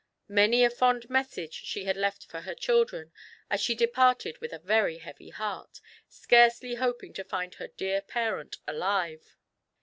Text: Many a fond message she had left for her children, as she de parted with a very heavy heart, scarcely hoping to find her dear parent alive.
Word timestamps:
Many 0.33 0.63
a 0.63 0.71
fond 0.71 1.11
message 1.11 1.53
she 1.53 1.83
had 1.83 1.95
left 1.95 2.25
for 2.25 2.41
her 2.41 2.55
children, 2.55 3.11
as 3.51 3.61
she 3.61 3.75
de 3.75 3.85
parted 3.85 4.39
with 4.39 4.51
a 4.51 4.57
very 4.57 4.97
heavy 4.97 5.29
heart, 5.29 5.79
scarcely 6.09 6.73
hoping 6.73 7.13
to 7.13 7.23
find 7.23 7.53
her 7.53 7.67
dear 7.67 8.01
parent 8.01 8.57
alive. 8.67 9.37